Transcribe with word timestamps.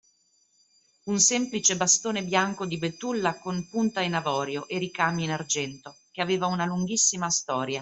Un 1.03 1.19
semplice 1.19 1.77
bastone 1.77 2.23
bianco 2.23 2.65
di 2.65 2.79
betulla 2.79 3.37
con 3.37 3.69
punta 3.69 4.01
in 4.01 4.15
avorio 4.15 4.67
e 4.67 4.79
ricami 4.79 5.25
in 5.25 5.31
argento, 5.31 5.97
che 6.11 6.23
aveva 6.23 6.47
una 6.47 6.65
lunghissima 6.65 7.29
storia. 7.29 7.79